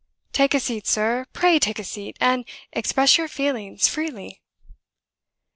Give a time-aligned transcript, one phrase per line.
[0.31, 4.41] Take a seat, sir, pray take a seat, and express your feelings freely."